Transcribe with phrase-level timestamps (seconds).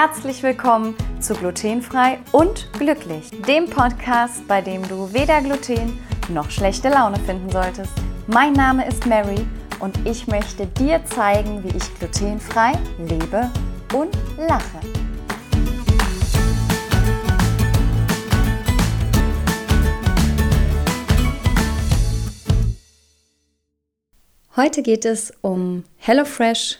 [0.00, 5.98] Herzlich willkommen zu Glutenfrei und Glücklich, dem Podcast, bei dem du weder Gluten
[6.28, 7.90] noch schlechte Laune finden solltest.
[8.28, 9.44] Mein Name ist Mary
[9.80, 13.50] und ich möchte dir zeigen, wie ich glutenfrei lebe
[13.92, 14.78] und lache.
[24.54, 26.78] Heute geht es um HelloFresh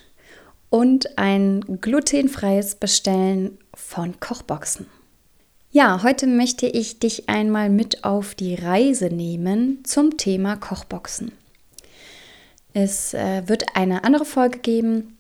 [0.71, 4.87] und ein glutenfreies Bestellen von Kochboxen.
[5.71, 11.33] Ja, heute möchte ich dich einmal mit auf die Reise nehmen zum Thema Kochboxen.
[12.73, 15.19] Es äh, wird eine andere Folge geben,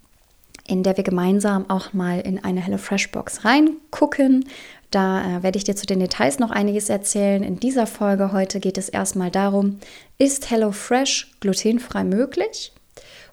[0.66, 4.46] in der wir gemeinsam auch mal in eine HelloFresh-Box reingucken.
[4.90, 7.42] Da äh, werde ich dir zu den Details noch einiges erzählen.
[7.42, 9.78] In dieser Folge heute geht es erstmal darum,
[10.18, 12.72] ist HelloFresh glutenfrei möglich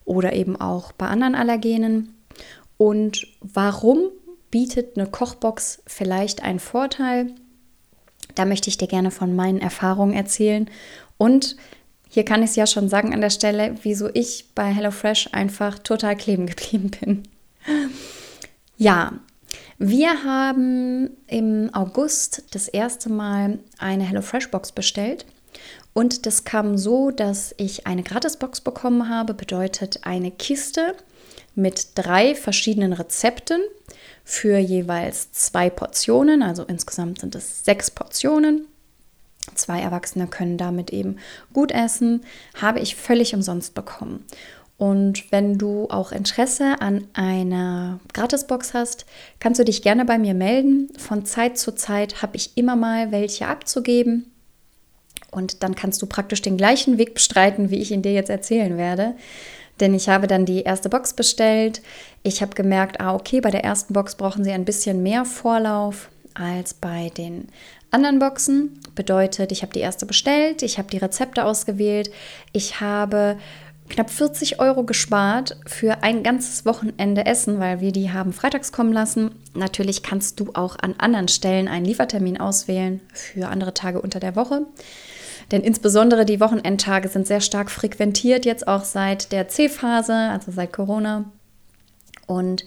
[0.05, 2.15] oder eben auch bei anderen Allergenen?
[2.77, 3.99] Und warum
[4.51, 7.31] bietet eine Kochbox vielleicht einen Vorteil?
[8.35, 10.69] Da möchte ich dir gerne von meinen Erfahrungen erzählen
[11.17, 11.55] und
[12.09, 15.79] hier kann ich es ja schon sagen an der Stelle, wieso ich bei HelloFresh einfach
[15.79, 17.23] total kleben geblieben bin.
[18.77, 19.13] Ja,
[19.77, 25.25] wir haben im August das erste Mal eine HelloFresh-Box bestellt.
[25.97, 30.93] Und das kam so, dass ich eine Gratisbox bekommen habe, bedeutet eine Kiste
[31.55, 33.61] mit drei verschiedenen Rezepten
[34.25, 36.43] für jeweils zwei Portionen.
[36.43, 38.67] Also insgesamt sind es sechs Portionen.
[39.53, 41.15] Zwei Erwachsene können damit eben
[41.53, 42.25] gut essen,
[42.59, 44.25] habe ich völlig umsonst bekommen.
[44.75, 49.05] Und wenn du auch Interesse an einer Gratisbox hast,
[49.39, 50.89] kannst du dich gerne bei mir melden.
[50.97, 54.34] Von Zeit zu Zeit habe ich immer mal welche abzugeben.
[55.31, 58.77] Und dann kannst du praktisch den gleichen Weg bestreiten, wie ich ihn dir jetzt erzählen
[58.77, 59.15] werde.
[59.79, 61.81] Denn ich habe dann die erste Box bestellt.
[62.23, 66.09] Ich habe gemerkt, ah, okay, bei der ersten Box brauchen sie ein bisschen mehr Vorlauf
[66.33, 67.49] als bei den
[67.91, 68.79] anderen Boxen.
[68.93, 72.11] Bedeutet, ich habe die erste bestellt, ich habe die Rezepte ausgewählt,
[72.53, 73.37] ich habe
[73.89, 78.93] knapp 40 Euro gespart für ein ganzes Wochenende Essen, weil wir die haben freitags kommen
[78.93, 79.31] lassen.
[79.53, 84.35] Natürlich kannst du auch an anderen Stellen einen Liefertermin auswählen für andere Tage unter der
[84.35, 84.65] Woche.
[85.51, 90.73] Denn insbesondere die Wochenendtage sind sehr stark frequentiert, jetzt auch seit der C-Phase, also seit
[90.73, 91.25] Corona.
[92.27, 92.65] Und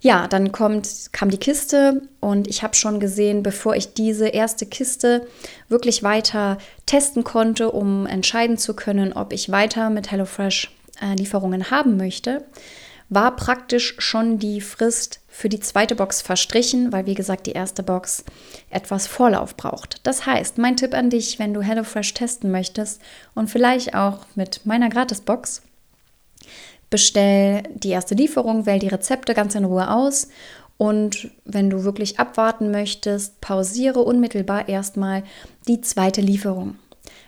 [0.00, 4.64] ja, dann kommt, kam die Kiste und ich habe schon gesehen, bevor ich diese erste
[4.64, 5.26] Kiste
[5.68, 10.70] wirklich weiter testen konnte, um entscheiden zu können, ob ich weiter mit HelloFresh
[11.02, 12.44] äh, Lieferungen haben möchte,
[13.08, 17.82] war praktisch schon die Frist für die zweite Box verstrichen, weil wie gesagt die erste
[17.82, 18.24] Box
[18.70, 20.06] etwas Vorlauf braucht.
[20.06, 23.00] Das heißt, mein Tipp an dich, wenn du HelloFresh testen möchtest
[23.34, 25.62] und vielleicht auch mit meiner Gratisbox,
[26.90, 30.28] bestell die erste Lieferung, wähl die Rezepte ganz in Ruhe aus
[30.76, 35.22] und wenn du wirklich abwarten möchtest, pausiere unmittelbar erstmal
[35.66, 36.76] die zweite Lieferung.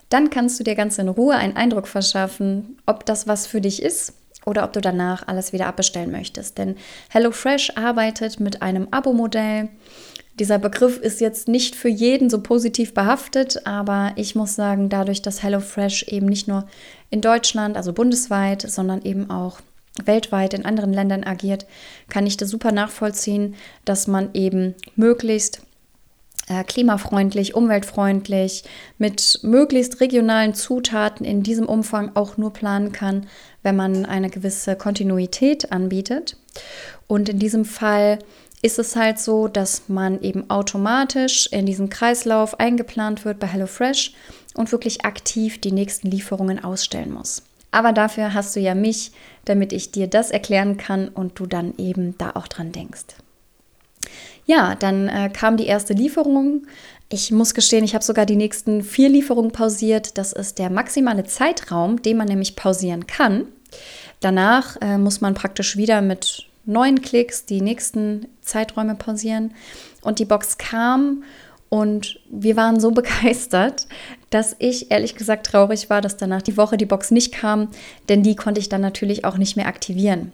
[0.08, 3.82] Dann kannst du dir ganz in Ruhe einen Eindruck verschaffen, ob das was für dich
[3.82, 4.14] ist
[4.46, 6.58] oder ob du danach alles wieder abbestellen möchtest.
[6.58, 6.76] Denn
[7.10, 9.68] HelloFresh arbeitet mit einem Abo-Modell.
[10.38, 15.20] Dieser Begriff ist jetzt nicht für jeden so positiv behaftet, aber ich muss sagen, dadurch,
[15.20, 16.66] dass HelloFresh eben nicht nur
[17.10, 19.60] in Deutschland, also bundesweit, sondern eben auch
[20.04, 21.66] weltweit in anderen Ländern agiert,
[22.08, 25.62] kann ich das super nachvollziehen, dass man eben möglichst
[26.66, 28.64] klimafreundlich, umweltfreundlich,
[28.98, 33.26] mit möglichst regionalen Zutaten in diesem Umfang auch nur planen kann,
[33.62, 36.36] wenn man eine gewisse Kontinuität anbietet.
[37.06, 38.18] Und in diesem Fall
[38.62, 44.12] ist es halt so, dass man eben automatisch in diesem Kreislauf eingeplant wird bei HelloFresh
[44.54, 47.42] und wirklich aktiv die nächsten Lieferungen ausstellen muss.
[47.70, 49.12] Aber dafür hast du ja mich,
[49.44, 53.06] damit ich dir das erklären kann und du dann eben da auch dran denkst.
[54.46, 56.66] Ja, dann äh, kam die erste Lieferung.
[57.08, 60.16] Ich muss gestehen, ich habe sogar die nächsten vier Lieferungen pausiert.
[60.18, 63.46] Das ist der maximale Zeitraum, den man nämlich pausieren kann.
[64.20, 69.54] Danach äh, muss man praktisch wieder mit neun Klicks die nächsten Zeiträume pausieren.
[70.02, 71.24] Und die Box kam
[71.68, 73.86] und wir waren so begeistert,
[74.30, 77.68] dass ich ehrlich gesagt traurig war, dass danach die Woche die Box nicht kam,
[78.08, 80.32] denn die konnte ich dann natürlich auch nicht mehr aktivieren.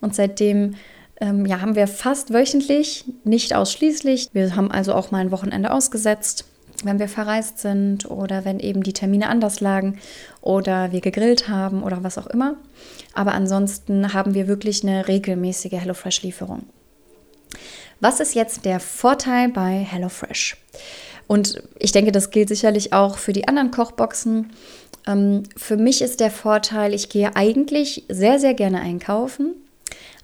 [0.00, 0.74] Und seitdem
[1.22, 4.30] ähm, ja, haben wir fast wöchentlich, nicht ausschließlich.
[4.32, 6.44] Wir haben also auch mal ein Wochenende ausgesetzt,
[6.82, 10.00] wenn wir verreist sind oder wenn eben die Termine anders lagen
[10.40, 12.56] oder wir gegrillt haben oder was auch immer.
[13.14, 16.64] Aber ansonsten haben wir wirklich eine regelmäßige HelloFresh-Lieferung.
[18.00, 20.56] Was ist jetzt der Vorteil bei HelloFresh?
[21.28, 24.50] Und ich denke, das gilt sicherlich auch für die anderen Kochboxen.
[25.06, 29.54] Ähm, für mich ist der Vorteil, ich gehe eigentlich sehr, sehr gerne einkaufen.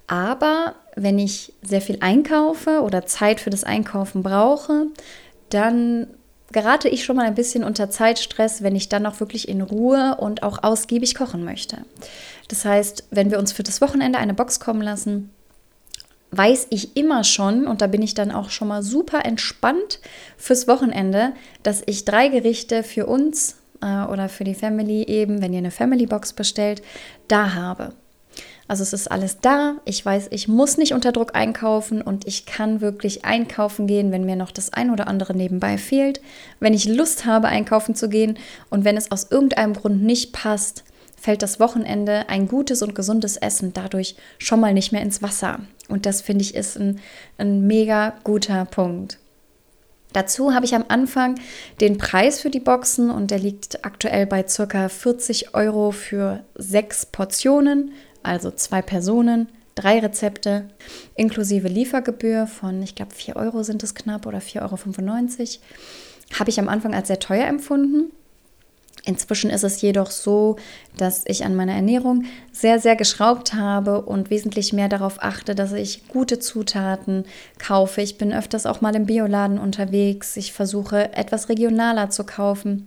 [0.08, 4.86] Aber wenn ich sehr viel einkaufe oder Zeit für das Einkaufen brauche,
[5.50, 6.08] dann
[6.52, 10.16] gerate ich schon mal ein bisschen unter Zeitstress, wenn ich dann auch wirklich in Ruhe
[10.18, 11.78] und auch ausgiebig kochen möchte.
[12.48, 15.30] Das heißt, wenn wir uns für das Wochenende eine Box kommen lassen,
[16.30, 20.00] weiß ich immer schon, und da bin ich dann auch schon mal super entspannt
[20.36, 25.52] fürs Wochenende, dass ich drei Gerichte für uns äh, oder für die Family eben, wenn
[25.52, 26.82] ihr eine Family Box bestellt,
[27.28, 27.92] da habe.
[28.68, 29.76] Also es ist alles da.
[29.86, 34.26] Ich weiß, ich muss nicht unter Druck einkaufen und ich kann wirklich einkaufen gehen, wenn
[34.26, 36.20] mir noch das ein oder andere nebenbei fehlt.
[36.60, 38.38] Wenn ich Lust habe, einkaufen zu gehen
[38.68, 40.84] und wenn es aus irgendeinem Grund nicht passt,
[41.16, 45.60] fällt das Wochenende ein gutes und gesundes Essen dadurch schon mal nicht mehr ins Wasser.
[45.88, 47.00] Und das finde ich ist ein,
[47.38, 49.18] ein mega guter Punkt.
[50.12, 51.38] Dazu habe ich am Anfang
[51.80, 54.88] den Preis für die Boxen und der liegt aktuell bei ca.
[54.88, 57.92] 40 Euro für sechs Portionen
[58.28, 60.68] also zwei Personen, drei Rezepte,
[61.16, 66.38] inklusive Liefergebühr von, ich glaube, 4 Euro sind es knapp oder 4,95 Euro.
[66.38, 68.12] Habe ich am Anfang als sehr teuer empfunden.
[69.04, 70.56] Inzwischen ist es jedoch so,
[70.98, 75.72] dass ich an meiner Ernährung sehr, sehr geschraubt habe und wesentlich mehr darauf achte, dass
[75.72, 77.24] ich gute Zutaten
[77.58, 78.02] kaufe.
[78.02, 80.36] Ich bin öfters auch mal im Bioladen unterwegs.
[80.36, 82.86] Ich versuche etwas regionaler zu kaufen.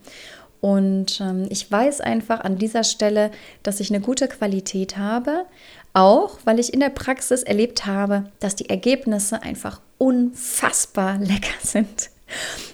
[0.62, 3.32] Und ähm, ich weiß einfach an dieser Stelle,
[3.64, 5.46] dass ich eine gute Qualität habe,
[5.94, 12.12] auch weil ich in der Praxis erlebt habe, dass die Ergebnisse einfach unfassbar lecker sind.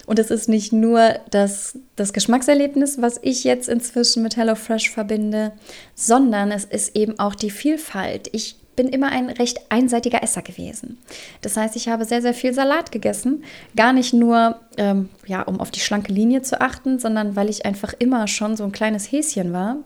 [0.06, 5.54] Und es ist nicht nur das, das Geschmackserlebnis, was ich jetzt inzwischen mit HelloFresh verbinde,
[5.96, 8.30] sondern es ist eben auch die Vielfalt.
[8.34, 11.00] Ich bin immer ein recht einseitiger Esser gewesen.
[11.42, 13.44] Das heißt, ich habe sehr, sehr viel Salat gegessen.
[13.76, 17.66] Gar nicht nur, ähm, ja, um auf die schlanke Linie zu achten, sondern weil ich
[17.66, 19.78] einfach immer schon so ein kleines Häschen war.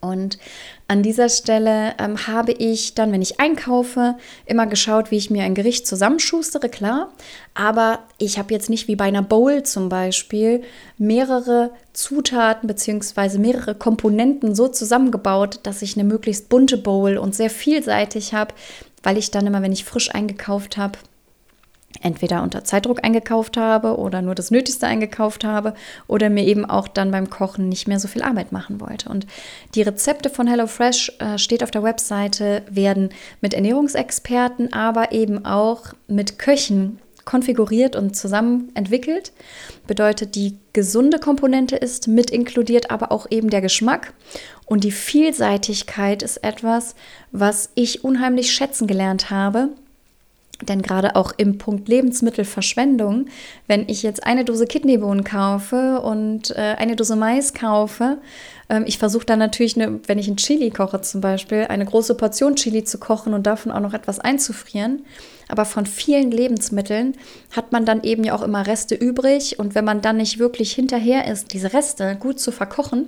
[0.00, 0.38] Und
[0.86, 4.16] an dieser Stelle ähm, habe ich dann, wenn ich einkaufe,
[4.46, 7.12] immer geschaut, wie ich mir ein Gericht zusammenschustere, klar.
[7.54, 10.62] Aber ich habe jetzt nicht wie bei einer Bowl zum Beispiel
[10.96, 13.38] mehrere Zutaten bzw.
[13.38, 18.54] mehrere Komponenten so zusammengebaut, dass ich eine möglichst bunte Bowl und sehr vielseitig habe,
[19.02, 20.98] weil ich dann immer, wenn ich frisch eingekauft habe,
[22.02, 25.74] entweder unter Zeitdruck eingekauft habe oder nur das Nötigste eingekauft habe
[26.06, 29.08] oder mir eben auch dann beim Kochen nicht mehr so viel Arbeit machen wollte.
[29.08, 29.26] Und
[29.74, 33.10] die Rezepte von HelloFresh äh, steht auf der Webseite, werden
[33.40, 39.32] mit Ernährungsexperten, aber eben auch mit Köchen konfiguriert und zusammen entwickelt.
[39.86, 44.14] Bedeutet, die gesunde Komponente ist mit inkludiert, aber auch eben der Geschmack.
[44.64, 46.94] Und die Vielseitigkeit ist etwas,
[47.30, 49.68] was ich unheimlich schätzen gelernt habe
[50.62, 53.26] denn gerade auch im Punkt Lebensmittelverschwendung,
[53.66, 58.18] wenn ich jetzt eine Dose Kidneybohnen kaufe und äh, eine Dose Mais kaufe,
[58.68, 62.14] ähm, ich versuche dann natürlich, eine, wenn ich ein Chili koche zum Beispiel, eine große
[62.14, 65.04] Portion Chili zu kochen und davon auch noch etwas einzufrieren.
[65.48, 67.16] Aber von vielen Lebensmitteln
[67.52, 69.58] hat man dann eben ja auch immer Reste übrig.
[69.58, 73.06] Und wenn man dann nicht wirklich hinterher ist, diese Reste gut zu verkochen,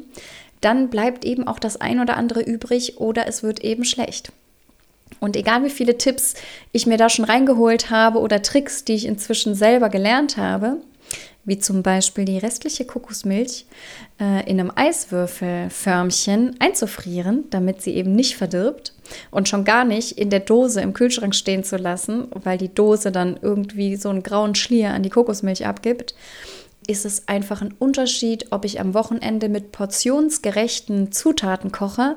[0.60, 4.32] dann bleibt eben auch das ein oder andere übrig oder es wird eben schlecht.
[5.20, 6.34] Und egal wie viele Tipps
[6.72, 10.78] ich mir da schon reingeholt habe oder Tricks, die ich inzwischen selber gelernt habe,
[11.44, 13.66] wie zum Beispiel die restliche Kokosmilch
[14.20, 18.94] äh, in einem Eiswürfelförmchen einzufrieren, damit sie eben nicht verdirbt
[19.30, 23.10] und schon gar nicht in der Dose im Kühlschrank stehen zu lassen, weil die Dose
[23.10, 26.14] dann irgendwie so einen grauen Schlier an die Kokosmilch abgibt,
[26.86, 32.16] ist es einfach ein Unterschied, ob ich am Wochenende mit portionsgerechten Zutaten koche,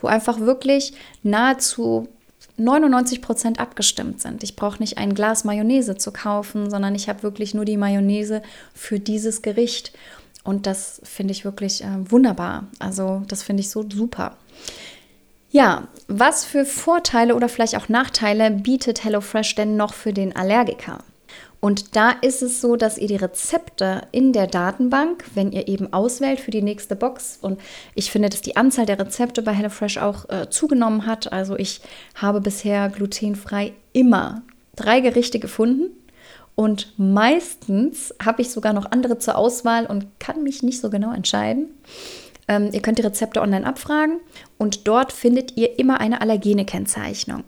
[0.00, 2.08] wo einfach wirklich nahezu
[2.56, 4.42] 99 Prozent abgestimmt sind.
[4.42, 8.42] Ich brauche nicht ein Glas Mayonnaise zu kaufen, sondern ich habe wirklich nur die Mayonnaise
[8.74, 9.92] für dieses Gericht.
[10.44, 12.68] Und das finde ich wirklich äh, wunderbar.
[12.78, 14.36] Also das finde ich so super.
[15.50, 20.98] Ja, was für Vorteile oder vielleicht auch Nachteile bietet HelloFresh denn noch für den Allergiker?
[21.60, 25.92] Und da ist es so, dass ihr die Rezepte in der Datenbank, wenn ihr eben
[25.92, 27.60] auswählt für die nächste Box, und
[27.94, 31.32] ich finde, dass die Anzahl der Rezepte bei HelloFresh auch äh, zugenommen hat.
[31.32, 31.82] Also ich
[32.14, 34.42] habe bisher glutenfrei immer
[34.74, 35.90] drei Gerichte gefunden.
[36.54, 41.12] Und meistens habe ich sogar noch andere zur Auswahl und kann mich nicht so genau
[41.12, 41.68] entscheiden.
[42.48, 44.18] Ähm, ihr könnt die Rezepte online abfragen
[44.58, 47.44] und dort findet ihr immer eine Allergene-Kennzeichnung.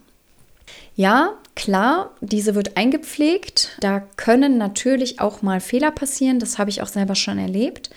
[0.94, 3.76] Ja, klar, diese wird eingepflegt.
[3.80, 6.38] Da können natürlich auch mal Fehler passieren.
[6.38, 7.90] Das habe ich auch selber schon erlebt.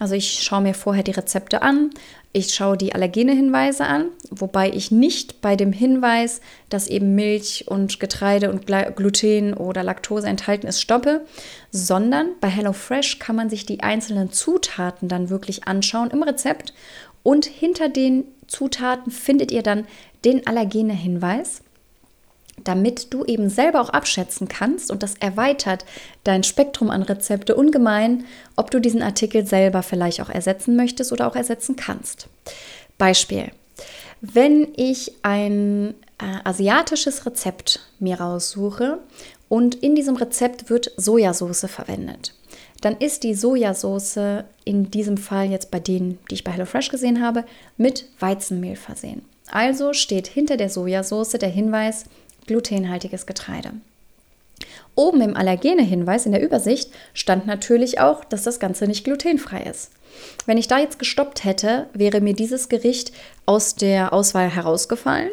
[0.00, 1.90] Also ich schaue mir vorher die Rezepte an,
[2.32, 6.40] ich schaue die Allergene-Hinweise an, wobei ich nicht bei dem Hinweis,
[6.70, 11.26] dass eben Milch und Getreide und Gluten oder Laktose enthalten ist, stoppe,
[11.70, 16.72] sondern bei HelloFresh kann man sich die einzelnen Zutaten dann wirklich anschauen im Rezept
[17.22, 19.86] und hinter den Zutaten findet ihr dann
[20.24, 21.62] den Allergene-Hinweis.
[22.64, 25.84] Damit du eben selber auch abschätzen kannst und das erweitert
[26.24, 28.24] dein Spektrum an Rezepte ungemein,
[28.56, 32.28] ob du diesen Artikel selber vielleicht auch ersetzen möchtest oder auch ersetzen kannst.
[32.98, 33.50] Beispiel.
[34.20, 38.98] Wenn ich ein äh, asiatisches Rezept mir raussuche
[39.48, 42.34] und in diesem Rezept wird Sojasauce verwendet,
[42.82, 47.22] dann ist die Sojasauce in diesem Fall jetzt bei denen, die ich bei HelloFresh gesehen
[47.22, 47.44] habe,
[47.76, 49.22] mit Weizenmehl versehen.
[49.50, 52.04] Also steht hinter der Sojasauce der Hinweis
[52.46, 53.72] glutenhaltiges Getreide.
[54.94, 59.92] Oben im Allergene-Hinweis in der Übersicht stand natürlich auch, dass das Ganze nicht glutenfrei ist.
[60.46, 63.12] Wenn ich da jetzt gestoppt hätte, wäre mir dieses Gericht
[63.46, 65.30] aus der Auswahl herausgefallen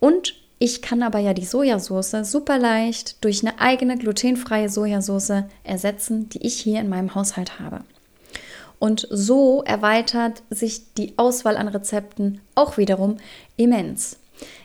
[0.00, 6.28] und ich kann aber ja die Sojasauce super leicht durch eine eigene glutenfreie Sojasauce ersetzen,
[6.28, 7.80] die ich hier in meinem Haushalt habe.
[8.78, 13.16] Und so erweitert sich die Auswahl an Rezepten auch wiederum
[13.56, 14.19] immens.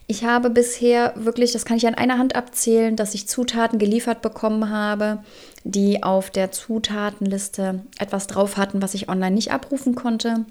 [0.07, 4.21] Ich habe bisher wirklich, das kann ich an einer Hand abzählen, dass ich Zutaten geliefert
[4.21, 5.23] bekommen habe,
[5.63, 10.45] die auf der Zutatenliste etwas drauf hatten, was ich online nicht abrufen konnte.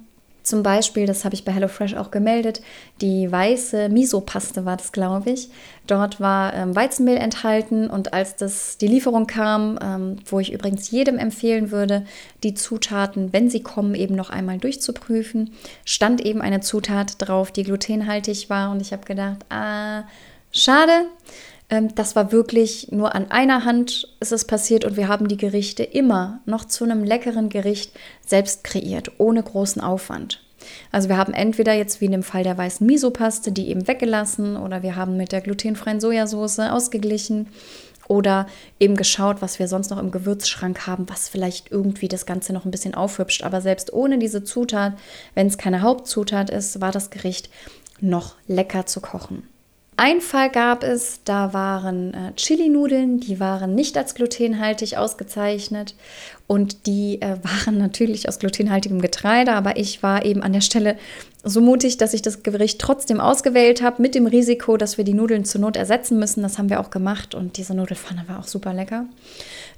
[0.45, 2.61] Zum Beispiel, das habe ich bei HelloFresh auch gemeldet,
[3.01, 5.49] die weiße Miso-Paste war das, glaube ich.
[5.87, 10.91] Dort war ähm, Weizenmehl enthalten und als das, die Lieferung kam, ähm, wo ich übrigens
[10.91, 12.05] jedem empfehlen würde,
[12.43, 15.55] die Zutaten, wenn sie kommen, eben noch einmal durchzuprüfen,
[15.87, 20.05] stand eben eine Zutat drauf, die glutenhaltig war und ich habe gedacht, ah,
[20.55, 21.07] schade.
[21.69, 25.37] Ähm, das war wirklich nur an einer Hand ist es passiert und wir haben die
[25.37, 27.93] Gerichte immer noch zu einem leckeren Gericht
[28.25, 30.43] selbst kreiert, ohne großen Aufwand.
[30.91, 34.57] Also wir haben entweder jetzt wie in dem Fall der weißen Miso-Paste die eben weggelassen
[34.57, 37.49] oder wir haben mit der glutenfreien Sojasauce ausgeglichen
[38.09, 38.47] oder
[38.79, 42.65] eben geschaut, was wir sonst noch im Gewürzschrank haben, was vielleicht irgendwie das Ganze noch
[42.65, 43.43] ein bisschen aufhübscht.
[43.43, 44.95] Aber selbst ohne diese Zutat,
[45.35, 47.49] wenn es keine Hauptzutat ist, war das Gericht
[48.01, 49.49] noch lecker zu kochen.
[49.97, 55.95] Ein Fall gab es, da waren äh, Chili-Nudeln, die waren nicht als glutenhaltig ausgezeichnet
[56.49, 60.97] und die äh, waren natürlich aus glutenhaltigem Getreide, aber ich war eben an der Stelle
[61.45, 65.15] so mutig, dass ich das Gericht trotzdem ausgewählt habe, mit dem Risiko, dass wir die
[65.15, 66.43] Nudeln zur Not ersetzen müssen.
[66.43, 69.05] Das haben wir auch gemacht und diese Nudelfanne war auch super lecker.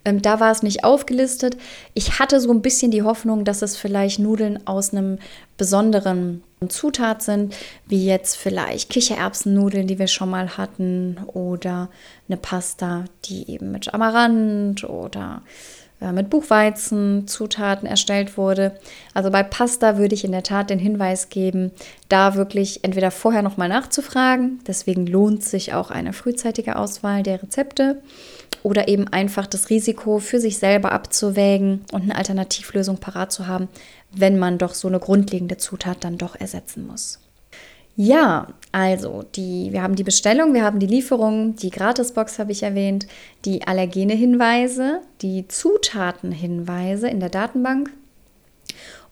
[0.06, 1.58] Ähm, da war es nicht aufgelistet.
[1.92, 5.18] Ich hatte so ein bisschen die Hoffnung, dass es vielleicht Nudeln aus einem
[5.58, 7.54] besonderen Zutat sind,
[7.86, 11.90] wie jetzt vielleicht Kichererbsennudeln, die wir schon mal hatten, oder
[12.28, 15.42] eine Pasta, die eben mit Amaranth oder
[16.00, 18.78] äh, mit Buchweizenzutaten erstellt wurde.
[19.12, 21.72] Also bei Pasta würde ich in der Tat den Hinweis geben,
[22.08, 28.00] da wirklich entweder vorher nochmal nachzufragen, deswegen lohnt sich auch eine frühzeitige Auswahl der Rezepte
[28.66, 33.68] oder eben einfach das Risiko für sich selber abzuwägen und eine Alternativlösung parat zu haben,
[34.10, 37.20] wenn man doch so eine grundlegende Zutat dann doch ersetzen muss.
[37.94, 42.64] Ja, also die, wir haben die Bestellung, wir haben die Lieferung, die Gratisbox habe ich
[42.64, 43.06] erwähnt,
[43.44, 47.92] die Allergene-Hinweise, die Zutatenhinweise in der Datenbank.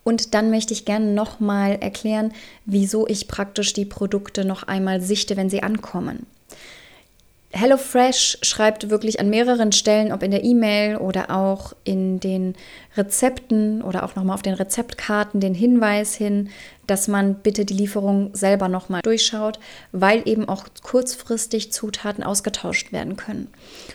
[0.02, 2.32] Und dann möchte ich gerne nochmal erklären,
[2.66, 6.26] wieso ich praktisch die Produkte noch einmal sichte, wenn sie ankommen.
[7.54, 12.54] HelloFresh schreibt wirklich an mehreren Stellen, ob in der E-Mail oder auch in den
[12.96, 16.50] Rezepten oder auch nochmal auf den Rezeptkarten den Hinweis hin,
[16.86, 19.58] dass man bitte die Lieferung selber nochmal durchschaut,
[19.92, 23.48] weil eben auch kurzfristig Zutaten ausgetauscht werden können.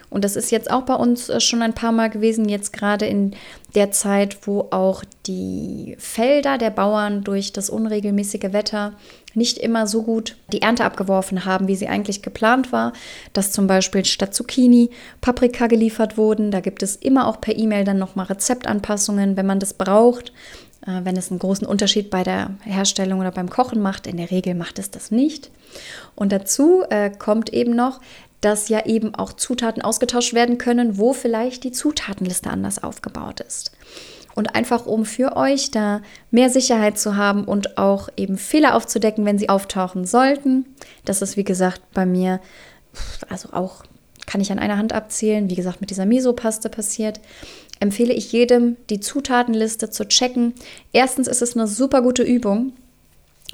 [0.09, 3.05] Und das ist jetzt auch bei uns äh, schon ein paar Mal gewesen, jetzt gerade
[3.05, 3.35] in
[3.75, 8.93] der Zeit, wo auch die Felder der Bauern durch das unregelmäßige Wetter
[9.35, 12.93] nicht immer so gut die Ernte abgeworfen haben, wie sie eigentlich geplant war,
[13.33, 14.89] dass zum Beispiel statt Zucchini
[15.21, 16.49] Paprika geliefert wurden.
[16.49, 20.33] Da gibt es immer auch per E-Mail dann nochmal Rezeptanpassungen, wenn man das braucht.
[20.85, 24.07] Äh, wenn es einen großen Unterschied bei der Herstellung oder beim Kochen macht.
[24.07, 25.51] In der Regel macht es das nicht.
[26.15, 27.99] Und dazu äh, kommt eben noch,
[28.41, 33.71] dass ja eben auch Zutaten ausgetauscht werden können, wo vielleicht die Zutatenliste anders aufgebaut ist.
[34.35, 39.25] Und einfach um für euch da mehr Sicherheit zu haben und auch eben Fehler aufzudecken,
[39.25, 40.65] wenn sie auftauchen sollten.
[41.03, 42.39] Das ist wie gesagt bei mir,
[43.27, 43.83] also auch
[44.25, 47.19] kann ich an einer Hand abzählen, wie gesagt mit dieser Miso-Paste passiert
[47.79, 50.53] empfehle ich jedem, die Zutatenliste zu checken.
[50.91, 52.73] Erstens ist es eine super gute Übung,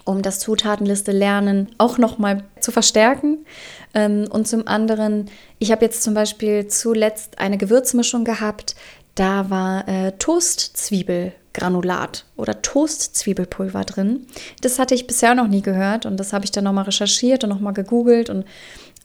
[0.03, 3.45] um das Zutatenliste lernen auch nochmal zu verstärken.
[3.93, 5.29] Ähm, und zum anderen,
[5.59, 8.75] ich habe jetzt zum Beispiel zuletzt eine Gewürzmischung gehabt,
[9.15, 14.27] da war äh, Toastzwiebelgranulat oder Toastzwiebelpulver drin.
[14.61, 17.49] Das hatte ich bisher noch nie gehört und das habe ich dann nochmal recherchiert und
[17.49, 18.45] nochmal gegoogelt und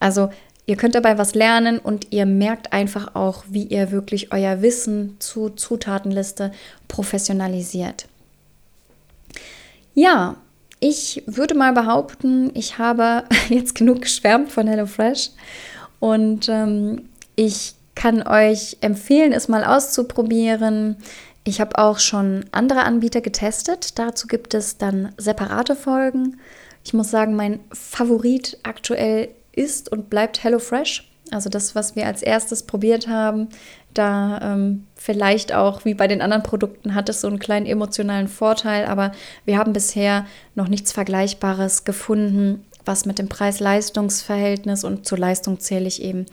[0.01, 0.31] also
[0.71, 5.17] Ihr könnt dabei was lernen und ihr merkt einfach auch, wie ihr wirklich euer Wissen
[5.19, 6.53] zu Zutatenliste
[6.87, 8.07] professionalisiert.
[9.95, 10.37] Ja,
[10.79, 15.31] ich würde mal behaupten, ich habe jetzt genug geschwärmt von HelloFresh
[15.99, 20.99] Und ähm, ich kann euch empfehlen, es mal auszuprobieren.
[21.43, 23.99] Ich habe auch schon andere Anbieter getestet.
[23.99, 26.39] Dazu gibt es dann separate Folgen.
[26.85, 31.07] Ich muss sagen, mein Favorit aktuell ist und bleibt HelloFresh.
[31.31, 33.49] Also das, was wir als erstes probiert haben,
[33.95, 38.27] da ähm, vielleicht auch wie bei den anderen Produkten hat es so einen kleinen emotionalen
[38.27, 39.13] Vorteil, aber
[39.45, 45.87] wir haben bisher noch nichts Vergleichbares gefunden, was mit dem Preis-Leistungs-Verhältnis und zur Leistung zähle
[45.87, 46.27] ich eben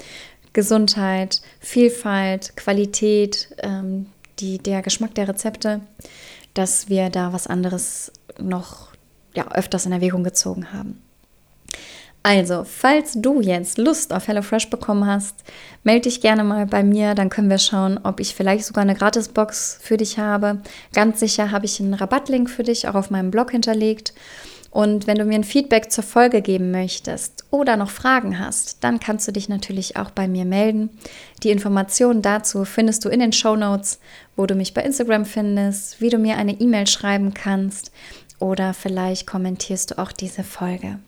[0.53, 4.07] Gesundheit, Vielfalt, Qualität, ähm,
[4.39, 5.81] die, der Geschmack der Rezepte,
[6.53, 8.89] dass wir da was anderes noch
[9.35, 11.01] ja, öfters in Erwägung gezogen haben.
[12.23, 15.35] Also, falls du jetzt Lust auf HelloFresh bekommen hast,
[15.83, 18.95] melde dich gerne mal bei mir, dann können wir schauen, ob ich vielleicht sogar eine
[18.95, 20.61] Gratisbox für dich habe.
[20.93, 24.13] Ganz sicher habe ich einen Rabattlink für dich auch auf meinem Blog hinterlegt.
[24.69, 28.99] Und wenn du mir ein Feedback zur Folge geben möchtest oder noch Fragen hast, dann
[28.99, 30.89] kannst du dich natürlich auch bei mir melden.
[31.43, 33.99] Die Informationen dazu findest du in den Show Notes,
[34.35, 37.91] wo du mich bei Instagram findest, wie du mir eine E-Mail schreiben kannst
[38.39, 40.99] oder vielleicht kommentierst du auch diese Folge.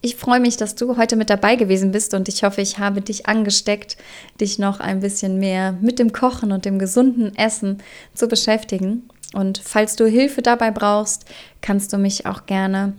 [0.00, 3.00] Ich freue mich, dass du heute mit dabei gewesen bist und ich hoffe, ich habe
[3.00, 3.96] dich angesteckt,
[4.40, 7.78] dich noch ein bisschen mehr mit dem Kochen und dem gesunden Essen
[8.14, 9.08] zu beschäftigen.
[9.34, 11.24] Und falls du Hilfe dabei brauchst,
[11.60, 12.94] kannst du mich auch gerne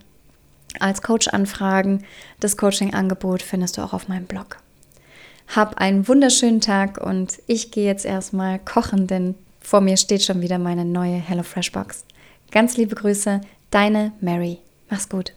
[0.79, 2.03] als Coach anfragen.
[2.41, 4.57] Das Coaching-Angebot findest du auch auf meinem Blog.
[5.47, 10.41] Hab einen wunderschönen Tag und ich gehe jetzt erstmal kochen, denn vor mir steht schon
[10.41, 12.03] wieder meine neue HelloFresh Box.
[12.51, 13.41] Ganz liebe Grüße,
[13.71, 14.59] deine Mary.
[14.89, 15.33] Mach's gut.